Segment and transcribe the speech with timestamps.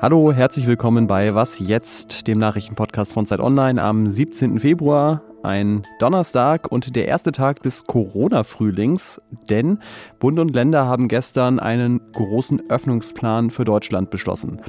[0.00, 4.58] Hallo, herzlich willkommen bei Was jetzt, dem Nachrichtenpodcast von Zeit Online am 17.
[4.60, 9.78] Februar, ein Donnerstag und der erste Tag des Corona-Frühlings, denn
[10.18, 14.60] Bund und Länder haben gestern einen großen Öffnungsplan für Deutschland beschlossen.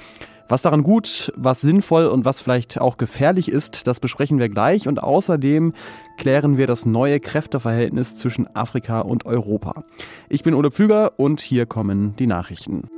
[0.51, 4.87] Was daran gut, was sinnvoll und was vielleicht auch gefährlich ist, das besprechen wir gleich
[4.87, 5.73] und außerdem
[6.17, 9.83] klären wir das neue Kräfteverhältnis zwischen Afrika und Europa.
[10.27, 12.89] Ich bin Ole Pflüger und hier kommen die Nachrichten.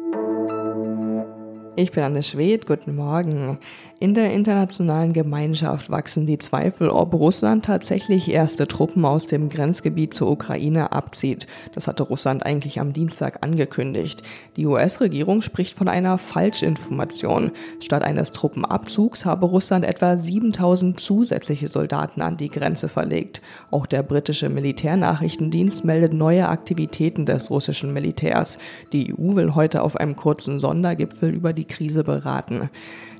[1.75, 3.59] Ich bin Anne Schwed, guten Morgen.
[4.01, 10.15] In der internationalen Gemeinschaft wachsen die Zweifel, ob Russland tatsächlich erste Truppen aus dem Grenzgebiet
[10.15, 11.45] zur Ukraine abzieht.
[11.75, 14.23] Das hatte Russland eigentlich am Dienstag angekündigt.
[14.57, 17.51] Die US-Regierung spricht von einer Falschinformation.
[17.79, 23.43] Statt eines Truppenabzugs habe Russland etwa 7000 zusätzliche Soldaten an die Grenze verlegt.
[23.69, 28.57] Auch der britische Militärnachrichtendienst meldet neue Aktivitäten des russischen Militärs.
[28.93, 32.71] Die EU will heute auf einem kurzen Sondergipfel über die Krise beraten.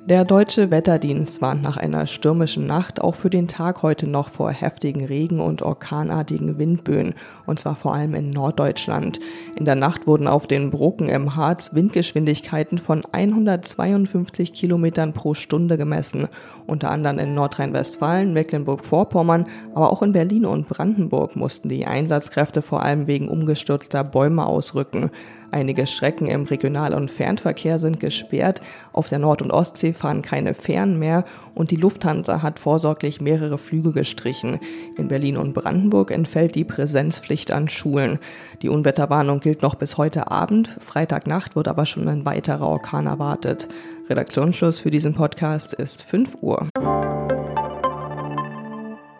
[0.06, 4.50] Der deutsche Wetterdienst warnt nach einer stürmischen Nacht auch für den Tag heute noch vor
[4.50, 7.14] heftigen Regen und orkanartigen Windböen,
[7.46, 9.20] und zwar vor allem in Norddeutschland.
[9.56, 15.78] In der Nacht wurden auf den Brocken im Harz Windgeschwindigkeiten von 152 Kilometern pro Stunde
[15.78, 16.28] gemessen,
[16.66, 22.82] unter anderem in Nordrhein-Westfalen, Mecklenburg-Vorpommern, aber auch in Berlin und Brandenburg mussten die Einsatzkräfte vor
[22.82, 25.12] allem wegen umgestürzter Bäume ausrücken.
[25.52, 28.62] Einige Strecken im Regional- und Fernverkehr sind gesperrt.
[28.94, 33.58] Auf der Nord- und Ostsee fahren keine Fähren mehr und die Lufthansa hat vorsorglich mehrere
[33.58, 34.60] Flüge gestrichen.
[34.98, 38.20] In Berlin und Brandenburg entfällt die Präsenzpflicht an Schulen.
[38.62, 40.78] Die Unwetterwarnung gilt noch bis heute Abend.
[40.80, 43.68] Freitagnacht wird aber schon ein weiterer Orkan erwartet.
[44.10, 46.70] Redaktionsschluss für diesen Podcast ist 5 Uhr.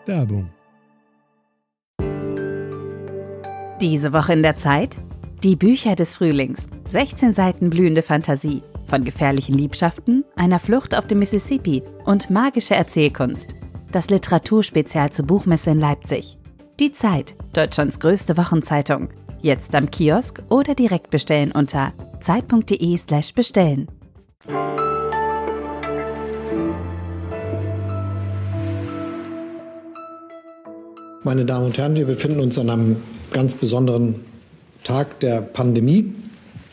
[0.06, 0.50] Werbung.
[3.80, 4.96] Diese Woche in der Zeit?
[5.42, 6.68] Die Bücher des Frühlings.
[6.88, 8.62] 16 Seiten blühende Fantasie.
[8.86, 13.56] Von gefährlichen Liebschaften, einer Flucht auf dem Mississippi und magische Erzählkunst.
[13.90, 16.38] Das Literaturspezial zur Buchmesse in Leipzig.
[16.78, 19.08] Die Zeit, Deutschlands größte Wochenzeitung.
[19.40, 23.88] Jetzt am Kiosk oder direkt bestellen unter zeit.de/slash bestellen.
[31.24, 32.96] Meine Damen und Herren, wir befinden uns an einem
[33.32, 34.31] ganz besonderen
[34.84, 36.14] Tag der Pandemie.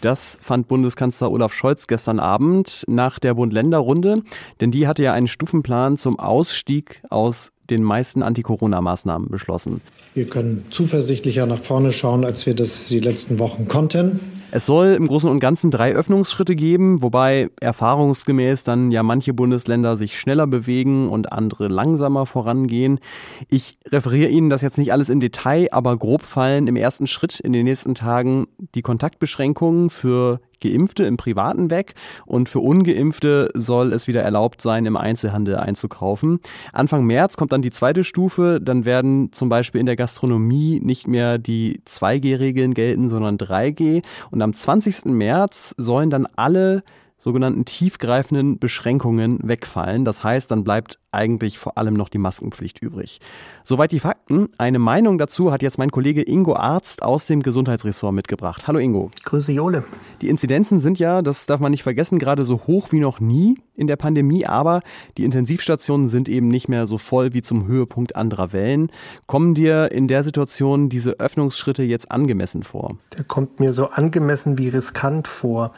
[0.02, 4.24] Das fand Bundeskanzler Olaf Scholz gestern Abend nach der Bund-Länder-Runde,
[4.62, 9.82] denn die hatte ja einen Stufenplan zum Ausstieg aus den meisten Anti-Corona-Maßnahmen beschlossen.
[10.16, 14.39] Wir können zuversichtlicher nach vorne schauen, als wir das die letzten Wochen konnten.
[14.52, 19.96] Es soll im Großen und Ganzen drei Öffnungsschritte geben, wobei erfahrungsgemäß dann ja manche Bundesländer
[19.96, 23.00] sich schneller bewegen und andere langsamer vorangehen.
[23.48, 27.40] Ich referiere Ihnen das jetzt nicht alles im Detail, aber grob fallen im ersten Schritt
[27.40, 33.94] in den nächsten Tagen die Kontaktbeschränkungen für Geimpfte im Privaten weg und für Ungeimpfte soll
[33.94, 36.40] es wieder erlaubt sein, im Einzelhandel einzukaufen.
[36.74, 41.08] Anfang März kommt dann die zweite Stufe, dann werden zum Beispiel in der Gastronomie nicht
[41.08, 45.06] mehr die 2G-Regeln gelten, sondern 3G und am 20.
[45.06, 46.84] März sollen dann alle
[47.20, 50.06] sogenannten tiefgreifenden Beschränkungen wegfallen.
[50.06, 53.20] Das heißt, dann bleibt eigentlich vor allem noch die Maskenpflicht übrig.
[53.64, 54.50] Soweit die Fakten.
[54.58, 58.68] Eine Meinung dazu hat jetzt mein Kollege Ingo Arzt aus dem Gesundheitsressort mitgebracht.
[58.68, 59.12] Hallo Ingo.
[59.26, 59.84] Grüße Jole.
[60.22, 63.58] Die Inzidenzen sind ja, das darf man nicht vergessen, gerade so hoch wie noch nie
[63.76, 64.82] in der Pandemie, aber
[65.18, 68.92] die Intensivstationen sind eben nicht mehr so voll wie zum Höhepunkt anderer Wellen.
[69.26, 72.98] Kommen dir in der Situation diese Öffnungsschritte jetzt angemessen vor?
[73.18, 75.72] Der kommt mir so angemessen wie riskant vor.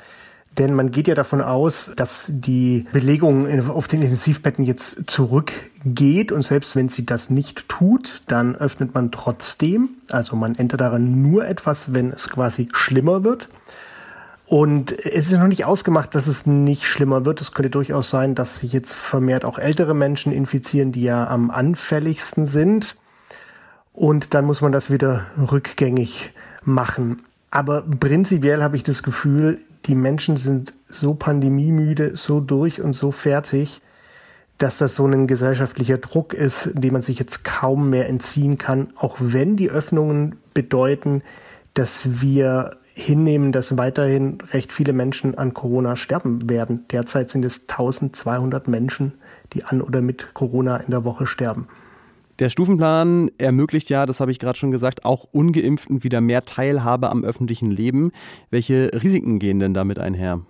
[0.58, 6.42] Denn man geht ja davon aus, dass die Belegung auf den Intensivbetten jetzt zurückgeht und
[6.42, 9.90] selbst wenn sie das nicht tut, dann öffnet man trotzdem.
[10.10, 13.48] Also man ändert daran nur etwas, wenn es quasi schlimmer wird.
[14.46, 17.40] Und es ist noch nicht ausgemacht, dass es nicht schlimmer wird.
[17.40, 21.50] Es könnte durchaus sein, dass sich jetzt vermehrt auch ältere Menschen infizieren, die ja am
[21.50, 22.98] anfälligsten sind.
[23.94, 26.34] Und dann muss man das wieder rückgängig
[26.66, 27.22] machen.
[27.50, 33.12] Aber prinzipiell habe ich das Gefühl, die Menschen sind so pandemiemüde, so durch und so
[33.12, 33.82] fertig,
[34.58, 38.90] dass das so ein gesellschaftlicher Druck ist, dem man sich jetzt kaum mehr entziehen kann,
[38.96, 41.24] auch wenn die Öffnungen bedeuten,
[41.74, 46.86] dass wir hinnehmen, dass weiterhin recht viele Menschen an Corona sterben werden.
[46.92, 49.14] Derzeit sind es 1200 Menschen,
[49.54, 51.68] die an oder mit Corona in der Woche sterben.
[52.40, 57.10] Der Stufenplan ermöglicht ja, das habe ich gerade schon gesagt, auch ungeimpften wieder mehr Teilhabe
[57.10, 58.12] am öffentlichen Leben.
[58.50, 60.42] Welche Risiken gehen denn damit einher?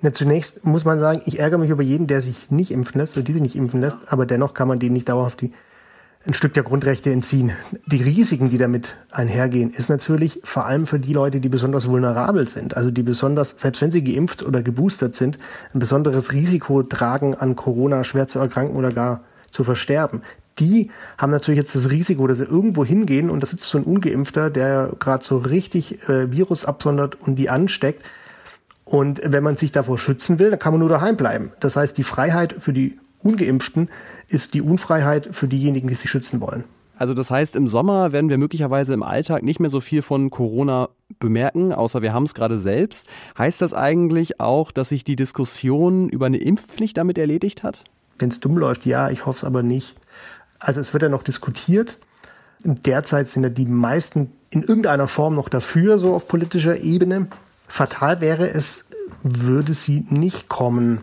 [0.00, 3.16] Na, zunächst muss man sagen, ich ärgere mich über jeden, der sich nicht impfen lässt
[3.16, 5.52] oder die sich nicht impfen lässt, aber dennoch kann man dem nicht dauerhaft die
[6.26, 7.52] ein Stück der Grundrechte entziehen.
[7.86, 12.48] Die Risiken, die damit einhergehen, ist natürlich vor allem für die Leute, die besonders vulnerabel
[12.48, 15.38] sind, also die besonders, selbst wenn sie geimpft oder geboostert sind,
[15.72, 19.22] ein besonderes Risiko tragen, an Corona schwer zu erkranken oder gar
[19.52, 20.22] zu versterben.
[20.58, 23.84] Die haben natürlich jetzt das Risiko, dass sie irgendwo hingehen und da sitzt so ein
[23.84, 28.04] Ungeimpfter, der gerade so richtig äh, Virus absondert und die ansteckt.
[28.84, 31.52] Und wenn man sich davor schützen will, dann kann man nur daheim bleiben.
[31.60, 33.88] Das heißt, die Freiheit für die Ungeimpften
[34.28, 36.64] ist die Unfreiheit für diejenigen, die sich schützen wollen.
[36.98, 40.30] Also das heißt, im Sommer werden wir möglicherweise im Alltag nicht mehr so viel von
[40.30, 40.88] Corona
[41.18, 43.06] bemerken, außer wir haben es gerade selbst.
[43.36, 47.84] Heißt das eigentlich auch, dass sich die Diskussion über eine Impfpflicht damit erledigt hat?
[48.18, 49.96] Wenn es dumm läuft, ja, ich hoffe es aber nicht.
[50.58, 51.98] Also es wird ja noch diskutiert.
[52.64, 57.28] Derzeit sind ja die meisten in irgendeiner Form noch dafür, so auf politischer Ebene.
[57.68, 58.88] Fatal wäre es,
[59.22, 61.02] würde sie nicht kommen.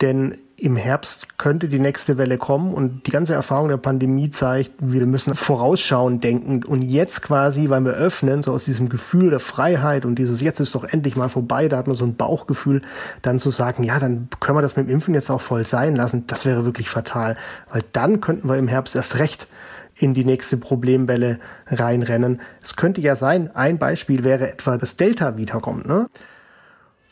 [0.00, 4.72] Denn im Herbst könnte die nächste Welle kommen und die ganze Erfahrung der Pandemie zeigt,
[4.78, 9.40] wir müssen vorausschauend denken und jetzt quasi, weil wir öffnen, so aus diesem Gefühl der
[9.40, 12.80] Freiheit und dieses jetzt ist doch endlich mal vorbei, da hat man so ein Bauchgefühl,
[13.20, 15.94] dann zu sagen, ja, dann können wir das mit dem Impfen jetzt auch voll sein
[15.94, 17.36] lassen, das wäre wirklich fatal,
[17.70, 19.46] weil dann könnten wir im Herbst erst recht
[19.94, 22.40] in die nächste Problemwelle reinrennen.
[22.62, 26.08] Es könnte ja sein, ein Beispiel wäre etwa, dass Delta wiederkommt, ne?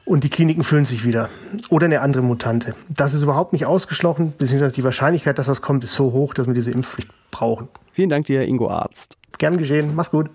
[0.04, 1.30] Und die Kliniken füllen sich wieder.
[1.70, 2.74] Oder eine andere Mutante.
[2.88, 6.46] Das ist überhaupt nicht ausgeschlossen, beziehungsweise die Wahrscheinlichkeit, dass das kommt, ist so hoch, dass
[6.46, 7.68] wir diese Impfpflicht brauchen.
[7.92, 9.16] Vielen Dank dir, Ingo Arzt.
[9.38, 9.94] Gern geschehen.
[9.94, 10.30] Mach's gut.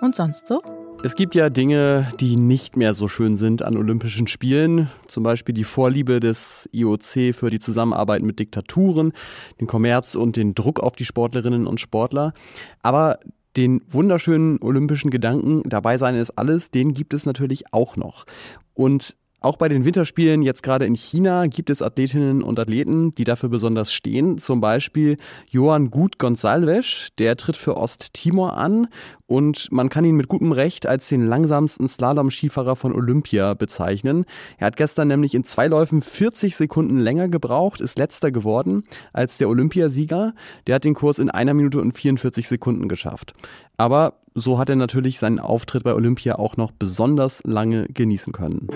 [0.00, 0.62] Und sonst so?
[1.02, 4.90] Es gibt ja Dinge, die nicht mehr so schön sind an Olympischen Spielen.
[5.06, 9.12] Zum Beispiel die Vorliebe des IOC für die Zusammenarbeit mit Diktaturen,
[9.60, 12.34] den Kommerz und den Druck auf die Sportlerinnen und Sportler.
[12.82, 13.18] Aber
[13.56, 18.26] den wunderschönen olympischen Gedanken, dabei sein ist alles, den gibt es natürlich auch noch.
[18.74, 23.24] Und auch bei den Winterspielen jetzt gerade in China gibt es Athletinnen und Athleten, die
[23.24, 24.36] dafür besonders stehen.
[24.36, 25.16] Zum Beispiel
[25.48, 28.88] Johann Gut Gonsalves, der tritt für Osttimor an
[29.26, 34.26] und man kann ihn mit gutem Recht als den langsamsten Slalom-Skifahrer von Olympia bezeichnen.
[34.58, 39.38] Er hat gestern nämlich in zwei Läufen 40 Sekunden länger gebraucht, ist letzter geworden als
[39.38, 40.34] der Olympiasieger.
[40.66, 43.32] Der hat den Kurs in einer Minute und 44 Sekunden geschafft.
[43.78, 48.68] Aber so hat er natürlich seinen Auftritt bei Olympia auch noch besonders lange genießen können.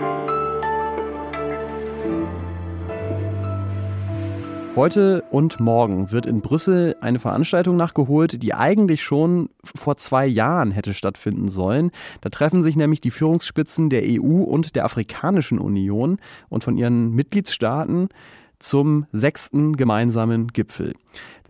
[4.75, 10.71] Heute und morgen wird in Brüssel eine Veranstaltung nachgeholt, die eigentlich schon vor zwei Jahren
[10.71, 11.91] hätte stattfinden sollen.
[12.19, 16.19] Da treffen sich nämlich die Führungsspitzen der EU und der Afrikanischen Union
[16.49, 18.09] und von ihren Mitgliedstaaten
[18.59, 20.91] zum sechsten gemeinsamen Gipfel.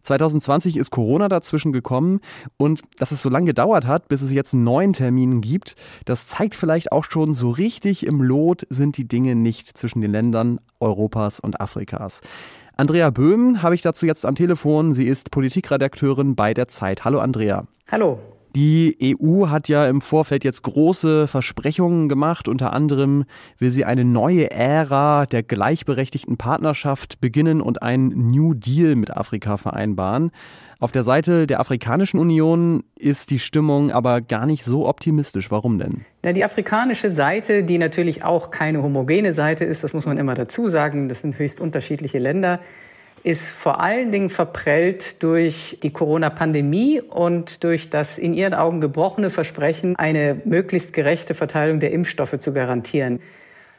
[0.03, 2.19] 2020 ist Corona dazwischen gekommen
[2.57, 5.75] und dass es so lange gedauert hat, bis es jetzt einen neuen Termin gibt,
[6.05, 10.11] das zeigt vielleicht auch schon, so richtig im Lot sind die Dinge nicht zwischen den
[10.11, 12.21] Ländern Europas und Afrikas.
[12.77, 14.93] Andrea Böhm habe ich dazu jetzt am Telefon.
[14.93, 17.05] Sie ist Politikredakteurin bei der Zeit.
[17.05, 17.67] Hallo Andrea.
[17.89, 18.19] Hallo.
[18.55, 22.47] Die EU hat ja im Vorfeld jetzt große Versprechungen gemacht.
[22.47, 23.25] Unter anderem
[23.59, 29.57] will sie eine neue Ära der gleichberechtigten Partnerschaft beginnen und einen New Deal mit Afrika
[29.57, 30.31] vereinbaren.
[30.79, 35.51] Auf der Seite der Afrikanischen Union ist die Stimmung aber gar nicht so optimistisch.
[35.51, 36.05] Warum denn?
[36.23, 40.33] Ja, die afrikanische Seite, die natürlich auch keine homogene Seite ist, das muss man immer
[40.33, 42.61] dazu sagen, das sind höchst unterschiedliche Länder,
[43.25, 49.31] ist vor allen Dingen verprellt durch die Corona-Pandemie und durch das in ihren Augen gebrochene
[49.31, 53.19] Versprechen, eine möglichst gerechte Verteilung der Impfstoffe zu garantieren.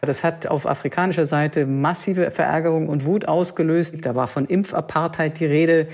[0.00, 3.94] Das hat auf afrikanischer Seite massive Verärgerung und Wut ausgelöst.
[4.02, 5.86] Da war von Impfapartheid die Rede.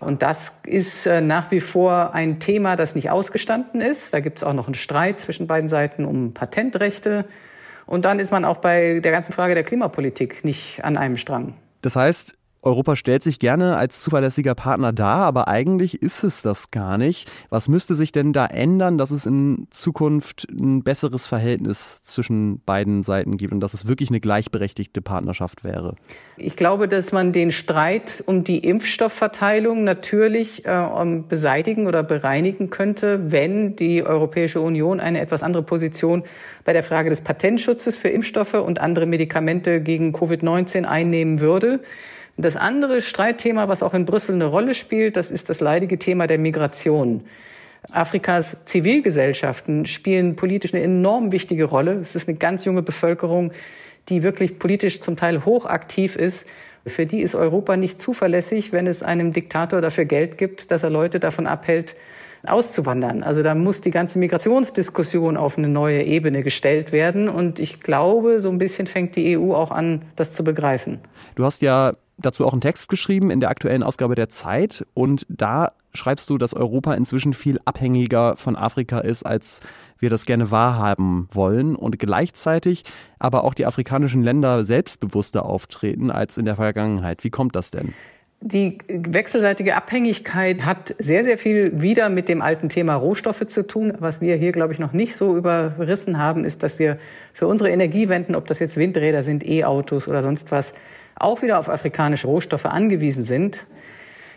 [0.00, 4.14] Und das ist äh, nach wie vor ein Thema, das nicht ausgestanden ist.
[4.14, 7.26] Da gibt es auch noch einen Streit zwischen beiden Seiten um Patentrechte.
[7.84, 11.54] Und dann ist man auch bei der ganzen Frage der Klimapolitik nicht an einem Strang.
[11.82, 16.70] Das heißt, Europa stellt sich gerne als zuverlässiger Partner dar, aber eigentlich ist es das
[16.70, 17.30] gar nicht.
[17.50, 23.02] Was müsste sich denn da ändern, dass es in Zukunft ein besseres Verhältnis zwischen beiden
[23.02, 25.94] Seiten gibt und dass es wirklich eine gleichberechtigte Partnerschaft wäre?
[26.36, 33.30] Ich glaube, dass man den Streit um die Impfstoffverteilung natürlich äh, beseitigen oder bereinigen könnte,
[33.30, 36.24] wenn die Europäische Union eine etwas andere Position
[36.64, 41.80] bei der Frage des Patentschutzes für Impfstoffe und andere Medikamente gegen Covid-19 einnehmen würde.
[42.36, 46.26] Das andere Streitthema, was auch in Brüssel eine Rolle spielt, das ist das leidige Thema
[46.26, 47.22] der Migration.
[47.92, 51.94] Afrikas Zivilgesellschaften spielen politisch eine enorm wichtige Rolle.
[51.94, 53.52] Es ist eine ganz junge Bevölkerung,
[54.08, 56.46] die wirklich politisch zum Teil hochaktiv ist.
[56.86, 60.90] Für die ist Europa nicht zuverlässig, wenn es einem Diktator dafür Geld gibt, dass er
[60.90, 61.94] Leute davon abhält,
[62.46, 63.22] auszuwandern.
[63.22, 67.28] Also da muss die ganze Migrationsdiskussion auf eine neue Ebene gestellt werden.
[67.28, 71.00] Und ich glaube, so ein bisschen fängt die EU auch an, das zu begreifen.
[71.36, 75.26] Du hast ja dazu auch einen Text geschrieben in der aktuellen Ausgabe der Zeit und
[75.28, 79.60] da schreibst du, dass Europa inzwischen viel abhängiger von Afrika ist, als
[79.98, 82.84] wir das gerne wahrhaben wollen und gleichzeitig
[83.18, 87.24] aber auch die afrikanischen Länder selbstbewusster auftreten als in der Vergangenheit.
[87.24, 87.94] Wie kommt das denn?
[88.46, 93.94] Die wechselseitige Abhängigkeit hat sehr, sehr viel wieder mit dem alten Thema Rohstoffe zu tun.
[94.00, 96.98] Was wir hier, glaube ich, noch nicht so überrissen haben, ist, dass wir
[97.32, 100.74] für unsere Energiewenden, ob das jetzt Windräder sind, E-Autos oder sonst was,
[101.16, 103.66] auch wieder auf afrikanische Rohstoffe angewiesen sind.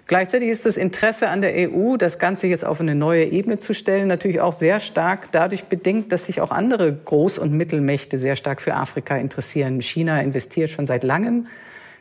[0.07, 3.73] Gleichzeitig ist das Interesse an der EU, das Ganze jetzt auf eine neue Ebene zu
[3.73, 8.37] stellen, natürlich auch sehr stark dadurch bedingt, dass sich auch andere Groß- und Mittelmächte sehr
[8.37, 9.81] stark für Afrika interessieren.
[9.81, 11.47] China investiert schon seit langem,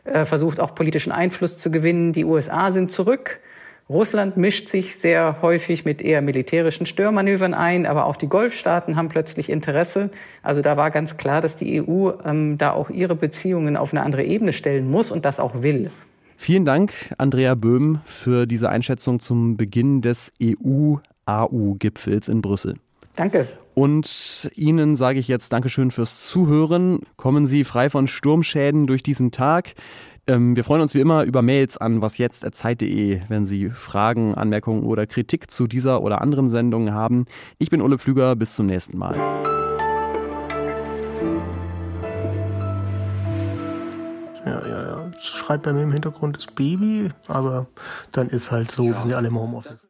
[0.04, 2.12] äh, versucht auch politischen Einfluss zu gewinnen.
[2.12, 3.40] Die USA sind zurück.
[3.88, 9.08] Russland mischt sich sehr häufig mit eher militärischen Störmanövern ein, aber auch die Golfstaaten haben
[9.08, 10.10] plötzlich Interesse.
[10.42, 14.02] Also da war ganz klar, dass die EU ähm, da auch ihre Beziehungen auf eine
[14.02, 15.92] andere Ebene stellen muss und das auch will.
[16.36, 22.74] Vielen Dank, Andrea Böhm, für diese Einschätzung zum Beginn des EU-AU-Gipfels in Brüssel.
[23.14, 23.48] Danke.
[23.74, 27.00] Und Ihnen sage ich jetzt Dankeschön fürs Zuhören.
[27.16, 29.74] Kommen Sie frei von Sturmschäden durch diesen Tag.
[30.28, 35.06] Ähm, wir freuen uns wie immer über Mails an wasjetzt.zeit.de, wenn Sie Fragen, Anmerkungen oder
[35.06, 37.26] Kritik zu dieser oder anderen Sendung haben.
[37.58, 39.14] Ich bin Ulle Pflüger, bis zum nächsten Mal.
[45.46, 47.66] schreibt bei mir im Hintergrund das Baby, aber
[48.12, 49.86] dann ist halt so, wir sind ja alle im Homeoffice.